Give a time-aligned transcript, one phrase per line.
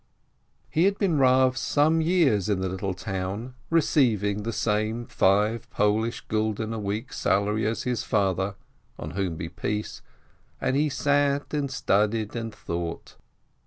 [0.67, 5.69] He had been Rav some years in the little town, re ceiving the same five
[5.69, 8.55] Polish gulden a week salary as his father
[8.97, 10.01] (on whom be peace!),
[10.59, 13.15] and he sat and studied and thought.